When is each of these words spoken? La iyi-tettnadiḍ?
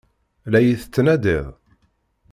La 0.51 0.59
iyi-tettnadiḍ? 0.61 1.45